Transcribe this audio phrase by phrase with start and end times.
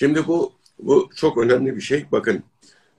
[0.00, 2.04] Şimdi bu bu çok önemli bir şey.
[2.12, 2.42] Bakın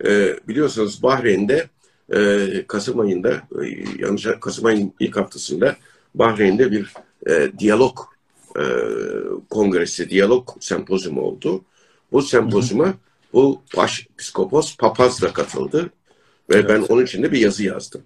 [0.06, 1.70] e, biliyorsunuz Bahreyn'de
[2.14, 3.66] e, Kasım ayında e,
[4.00, 5.76] yanlış Kasım ayının ilk haftasında
[6.16, 6.94] Bahreyn'de bir
[7.30, 8.00] e, diyalog
[8.58, 8.64] e,
[9.50, 11.62] kongresi, diyalog sempozyumu oldu.
[12.12, 12.94] Bu sempozyuma
[13.34, 15.90] bu baş psikopos papaz da katıldı.
[16.50, 16.70] Ve evet.
[16.70, 18.02] ben onun için de bir yazı yazdım.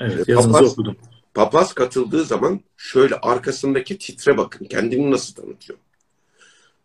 [0.00, 0.96] Evet, yazınızı papaz, okudum.
[1.34, 4.64] Papaz katıldığı zaman şöyle arkasındaki titre bakın.
[4.64, 5.78] Kendini nasıl tanıtıyor.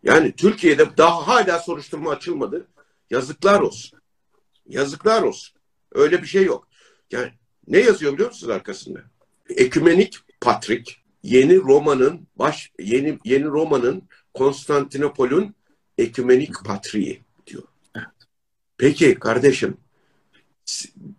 [0.02, 2.68] Yani Türkiye'de daha hala soruşturma açılmadı.
[3.10, 4.00] Yazıklar olsun.
[4.68, 5.60] Yazıklar olsun.
[5.92, 6.68] Öyle bir şey yok.
[7.10, 7.32] Yani
[7.66, 9.00] ne yazıyor biliyor musunuz arkasında?
[9.48, 14.02] Ekümenik Patrik yeni Roma'nın baş yeni yeni Roma'nın
[14.34, 15.54] Konstantinopol'ün
[15.98, 17.62] ekümenik patriği diyor.
[18.76, 19.76] Peki kardeşim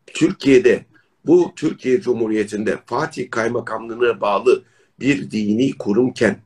[0.08, 0.86] Türkiye'de
[1.26, 4.64] bu Türkiye Cumhuriyeti'nde Fatih Kaymakamlığı'na bağlı
[5.00, 6.42] bir dini kurumken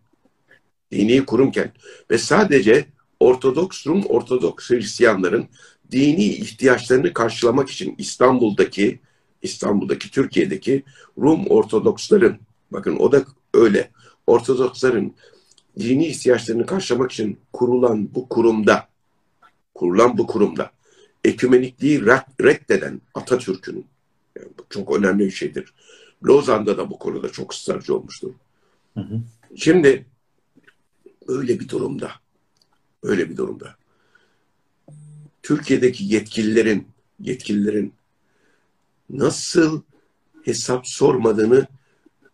[0.93, 1.71] dini kurumken
[2.11, 2.85] ve sadece
[3.19, 5.47] Ortodoks Rum Ortodoks Hristiyanların
[5.91, 8.99] dini ihtiyaçlarını karşılamak için İstanbul'daki
[9.41, 10.83] İstanbul'daki Türkiye'deki
[11.17, 12.37] Rum Ortodoksların
[12.71, 13.89] bakın o da öyle
[14.27, 15.13] Ortodoksların
[15.79, 18.87] dini ihtiyaçlarını karşılamak için kurulan bu kurumda
[19.75, 20.71] kurulan bu kurumda
[21.23, 22.01] ekümenikliği
[22.41, 23.85] reddeden Atatürk'ün
[24.37, 25.73] yani çok önemli bir şeydir.
[26.25, 28.31] Lozan'da da bu konuda çok ısrarcı olmuştur.
[28.93, 29.21] Hı hı.
[29.55, 30.05] Şimdi
[31.27, 32.11] öyle bir durumda
[33.03, 33.75] öyle bir durumda
[35.43, 36.87] Türkiye'deki yetkililerin
[37.19, 37.93] yetkililerin
[39.09, 39.81] nasıl
[40.43, 41.67] hesap sormadığını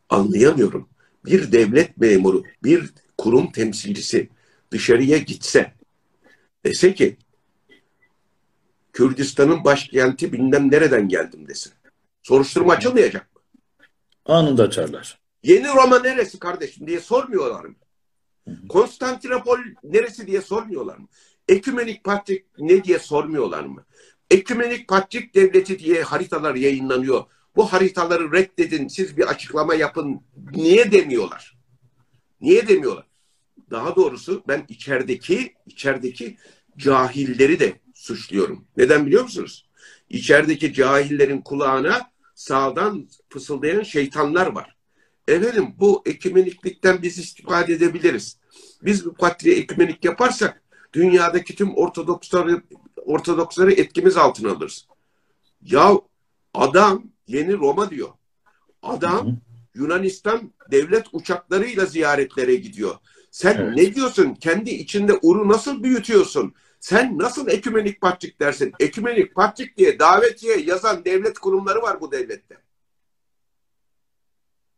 [0.09, 0.89] anlayamıyorum.
[1.25, 4.29] Bir devlet memuru, bir kurum temsilcisi
[4.71, 5.73] dışarıya gitse
[6.65, 7.17] dese ki
[8.93, 11.73] Kürdistan'ın başkenti bilmem nereden geldim desin.
[12.23, 13.41] Soruşturma açılmayacak mı?
[14.25, 15.19] Anında açarlar.
[15.43, 17.75] Yeni Roma neresi kardeşim diye sormuyorlar mı?
[18.69, 21.07] Konstantinopol neresi diye sormuyorlar mı?
[21.47, 23.85] Ekümenik Patrik ne diye sormuyorlar mı?
[24.31, 27.23] Ekümenik Patrik Devleti diye haritalar yayınlanıyor.
[27.55, 30.21] Bu haritaları reddedin, siz bir açıklama yapın.
[30.51, 31.57] Niye demiyorlar?
[32.41, 33.05] Niye demiyorlar?
[33.71, 36.37] Daha doğrusu ben içerideki içerideki
[36.77, 38.65] cahilleri de suçluyorum.
[38.77, 39.69] Neden biliyor musunuz?
[40.09, 44.75] İçerideki cahillerin kulağına sağdan fısıldayan şeytanlar var.
[45.27, 48.38] Efendim bu ekümeniklikten biz istifade edebiliriz.
[48.83, 50.61] Biz bu patriye ekümenik yaparsak
[50.93, 52.61] dünyadaki tüm Ortodoksları
[53.05, 54.87] Ortodoksları etkimiz altına alırız.
[55.61, 55.93] Ya
[56.53, 58.09] adam yeni Roma diyor.
[58.81, 59.37] Adam
[59.75, 62.95] Yunanistan devlet uçaklarıyla ziyaretlere gidiyor.
[63.31, 63.77] Sen evet.
[63.77, 64.33] ne diyorsun?
[64.33, 66.53] Kendi içinde uru nasıl büyütüyorsun?
[66.79, 68.73] Sen nasıl ekümenik patrik dersin?
[68.79, 72.57] Ekümenik patrik diye davetiye yazan devlet kurumları var bu devlette.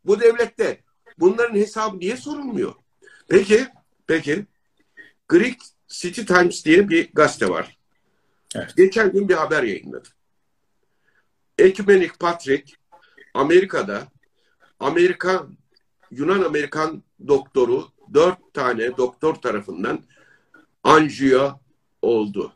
[0.06, 0.84] Bu devlette
[1.20, 2.74] bunların hesabı niye sorulmuyor?
[3.32, 3.68] Peki,
[4.08, 4.46] peki
[5.30, 7.78] Greek City Times diye bir gazete var.
[8.56, 8.74] Evet.
[8.78, 10.10] Geçen gün bir haber yayınladı.
[11.58, 12.74] Ekümenik Patrick
[13.34, 14.08] Amerika'da
[14.80, 15.58] Amerikan
[16.12, 20.04] Yunan Amerikan doktoru dört tane doktor tarafından
[20.84, 21.52] anjiyo
[22.02, 22.54] oldu.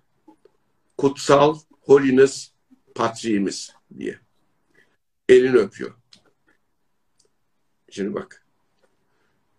[0.98, 2.52] Kutsal Holiness
[2.96, 4.20] Patriğimiz diye.
[5.30, 5.96] Elini öpüyor.
[7.90, 8.46] Şimdi bak.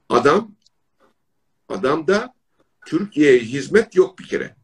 [0.09, 0.56] Adam
[1.69, 2.35] adam da
[2.87, 4.57] Türkiye'ye hizmet yok bir kere.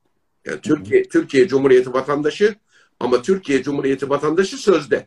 [0.45, 2.57] Yani Türkiye Türkiye Cumhuriyeti vatandaşı
[3.01, 5.07] ama Türkiye Cumhuriyeti vatandaşı sözde.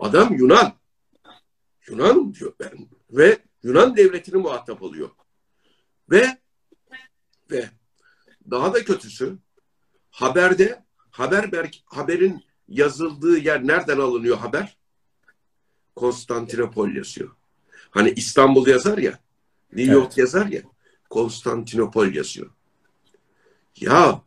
[0.00, 0.72] Adam Yunan.
[1.88, 2.88] Yunan diyor ben.
[3.10, 5.10] Ve Yunan devletini muhatap oluyor.
[6.10, 6.38] Ve
[7.50, 7.70] ve
[8.50, 9.38] daha da kötüsü
[10.10, 14.76] haberde haber haberin yazıldığı yer nereden alınıyor haber?
[15.96, 17.30] Konstantinopol yazıyor.
[17.90, 19.18] Hani İstanbul yazar ya,
[19.72, 20.18] New York evet.
[20.18, 20.62] yazar ya,
[21.10, 22.50] Konstantinopol yazıyor.
[23.80, 24.22] Ya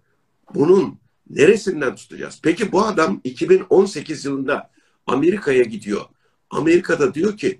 [0.53, 2.39] bunun neresinden tutacağız?
[2.43, 4.71] Peki bu adam 2018 yılında
[5.07, 6.05] Amerika'ya gidiyor.
[6.49, 7.59] Amerika'da diyor ki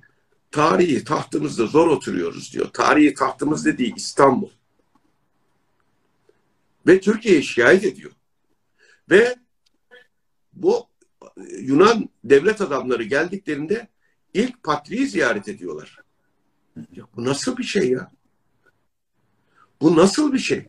[0.52, 2.70] tarihi tahtımızda zor oturuyoruz diyor.
[2.74, 4.50] Tarihi tahtımız dediği İstanbul.
[6.88, 8.12] Ve Türkiye'ye şikayet ediyor.
[9.10, 9.36] Ve
[10.54, 10.90] bu
[11.60, 13.88] Yunan devlet adamları geldiklerinde
[14.34, 15.98] ilk patriği ziyaret ediyorlar.
[16.76, 18.12] Ya bu nasıl bir şey ya?
[19.82, 20.66] Bu nasıl bir şey?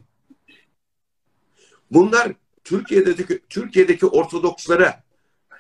[1.91, 2.33] Bunlar
[2.65, 5.05] Türkiye'deki Türkiye'deki Ortodokslara,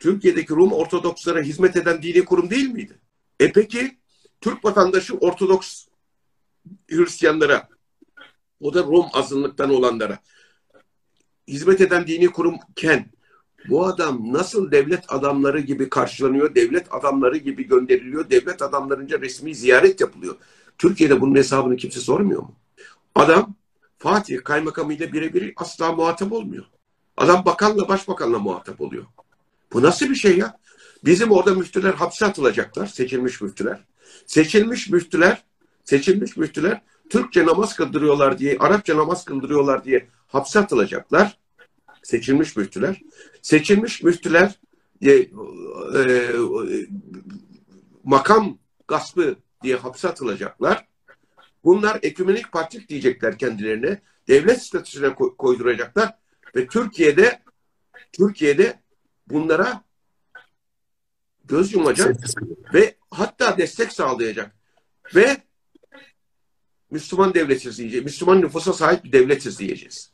[0.00, 2.98] Türkiye'deki Rum Ortodokslara hizmet eden dini kurum değil miydi?
[3.40, 3.98] E peki
[4.40, 5.86] Türk vatandaşı Ortodoks
[6.90, 7.68] Hristiyanlara,
[8.60, 10.18] o da Rum azınlıktan olanlara
[11.48, 13.10] hizmet eden dini kurumken
[13.68, 20.00] bu adam nasıl devlet adamları gibi karşılanıyor, devlet adamları gibi gönderiliyor, devlet adamlarınca resmi ziyaret
[20.00, 20.36] yapılıyor.
[20.78, 22.56] Türkiye'de bunun hesabını kimse sormuyor mu?
[23.14, 23.54] Adam
[23.98, 26.64] Fatih kaymakamıyla birebir asla muhatap olmuyor.
[27.16, 29.04] Adam bakanla başbakanla muhatap oluyor.
[29.72, 30.60] Bu nasıl bir şey ya?
[31.04, 33.84] Bizim orada müftüler hapse atılacaklar, seçilmiş müftüler.
[34.26, 35.44] Seçilmiş müftüler,
[35.84, 41.38] seçilmiş müftüler Türkçe namaz kıldırıyorlar diye, Arapça namaz kıldırıyorlar diye hapse atılacaklar.
[42.02, 43.00] Seçilmiş müftüler.
[43.42, 44.60] Seçilmiş müftüler
[45.02, 45.28] e, e,
[48.04, 48.58] makam
[48.88, 50.86] gaspı diye hapse atılacaklar.
[51.64, 54.00] Bunlar ekümenik patrik diyecekler kendilerine.
[54.28, 56.14] Devlet statüsüne koyduracaklar
[56.56, 57.42] ve Türkiye'de
[58.12, 58.80] Türkiye'de
[59.26, 59.84] bunlara
[61.44, 62.16] göz yumacak
[62.74, 64.56] ve hatta destek sağlayacak.
[65.14, 65.36] Ve
[66.90, 68.04] Müslüman devletiz diyeceğiz.
[68.04, 70.10] Müslüman nüfusa sahip bir devletiz diyeceğiz.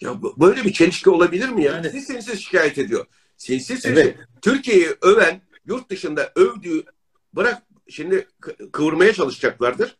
[0.00, 1.72] Ya böyle bir çelişki olabilir mi ya?
[1.72, 3.06] Yani, sinsiz şikayet ediyor.
[3.36, 4.16] Sinsiz evet.
[4.42, 6.84] Türkiye'yi öven, yurt dışında övdüğü,
[7.32, 8.28] bırak şimdi
[8.72, 9.96] kıvırmaya çalışacaklardır.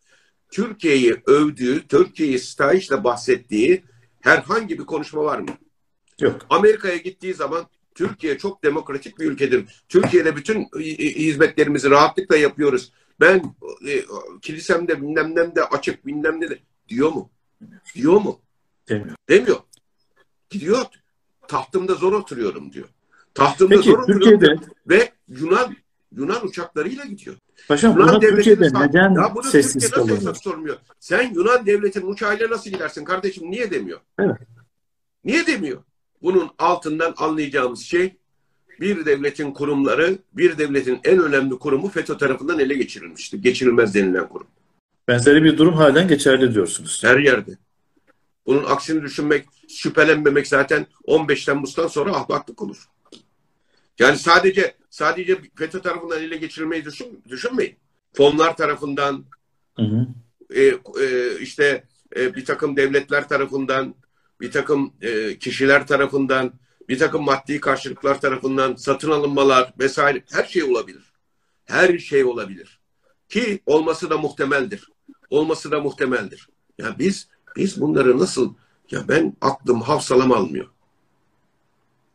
[0.50, 3.84] Türkiye'yi övdüğü, Türkiye'yi stahişle bahsettiği
[4.20, 5.48] herhangi bir konuşma var mı?
[6.20, 6.46] Yok.
[6.50, 9.84] Amerika'ya gittiği zaman Türkiye çok demokratik bir ülkedir.
[9.88, 12.92] Türkiye'de bütün hizmetlerimizi rahatlıkla yapıyoruz.
[13.20, 13.54] Ben
[13.88, 14.04] e,
[14.42, 16.58] kilisemde bilmem de açık bilmem ne de
[16.88, 17.30] diyor mu?
[17.94, 18.40] Diyor mu?
[18.88, 19.16] Demiyor.
[19.28, 19.60] Demiyor.
[20.50, 20.84] Gidiyor.
[21.48, 22.88] Tahtımda zor oturuyorum diyor.
[23.34, 24.64] Tahtımda Peki, zor oturuyorum Türkiye'de...
[24.88, 25.76] ve Yunan
[26.16, 27.36] Yunan uçaklarıyla gidiyor.
[27.68, 28.86] Paşam Yunan buna Türkiye'de sağ...
[28.86, 30.34] neden ya bunu sessiz Türkiye nasıl kalıyor?
[30.34, 30.76] sormuyor?
[31.00, 33.50] Sen Yunan devletinin uçağıyla nasıl gidersin kardeşim?
[33.50, 34.00] Niye demiyor?
[34.18, 34.36] Evet.
[35.24, 35.82] Niye demiyor?
[36.22, 38.16] Bunun altından anlayacağımız şey
[38.80, 43.40] bir devletin kurumları, bir devletin en önemli kurumu FETÖ tarafından ele geçirilmişti.
[43.40, 44.46] Geçirilmez denilen kurum.
[45.08, 47.00] Benzeri bir durum halen geçerli diyorsunuz.
[47.04, 47.50] Her yerde.
[48.46, 52.88] Bunun aksini düşünmek, şüphelenmemek zaten 15 Temmuz'dan sonra ahmaklık olur.
[53.98, 57.76] Yani sadece sadece FETÖ tarafından ele geçirilmeyi düşün, düşünmeyin.
[58.12, 59.24] Fonlar tarafından,
[59.76, 60.06] hı hı.
[60.50, 60.62] E,
[61.04, 61.84] e, işte
[62.16, 63.94] e, bir takım devletler tarafından,
[64.40, 66.52] bir takım e, kişiler tarafından,
[66.88, 71.12] bir takım maddi karşılıklar tarafından satın alınmalar vesaire her şey olabilir.
[71.64, 72.80] Her şey olabilir.
[73.28, 74.88] Ki olması da muhtemeldir.
[75.30, 76.48] Olması da muhtemeldir.
[76.78, 78.54] Ya biz biz bunları nasıl
[78.90, 80.66] ya ben aklım hafsalam almıyor.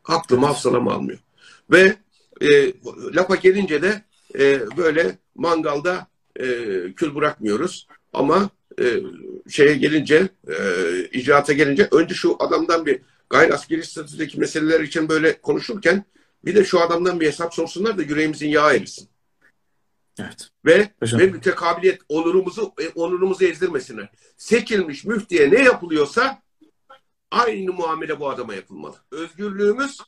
[0.05, 1.19] Aklım hafsalam almıyor.
[1.71, 1.95] Ve
[2.41, 2.73] e,
[3.15, 4.01] lafa gelince de
[4.39, 6.07] e, böyle mangalda
[6.39, 6.45] e,
[6.95, 7.87] kül bırakmıyoruz.
[8.13, 8.49] Ama
[8.81, 9.01] e,
[9.49, 10.55] şeye gelince, e,
[11.11, 16.05] icraata gelince önce şu adamdan bir gayri askeri statüdeki meseleler için böyle konuşurken
[16.45, 19.09] bir de şu adamdan bir hesap sorsunlar da yüreğimizin yağı erisin.
[20.19, 20.49] Evet.
[20.65, 24.09] Ve, ve mütekabiliyet onurumuzu e, onurumuzu ezdirmesinler.
[24.37, 26.41] Seçilmiş müftiye ne yapılıyorsa
[27.31, 28.95] aynı muamele bu adama yapılmalı.
[29.11, 30.01] Özgürlüğümüz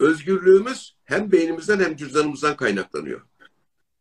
[0.00, 3.20] özgürlüğümüz hem beynimizden hem cüzdanımızdan kaynaklanıyor.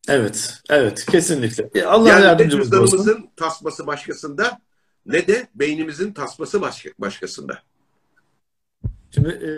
[0.07, 1.85] Evet, evet, kesinlikle.
[1.85, 3.29] Allah yani yardımcımız cüzdanımızın olsun.
[3.35, 4.61] tasması başkasında
[5.05, 7.59] ne de beynimizin tasması başka, başkasında.
[9.11, 9.49] Şimdi e...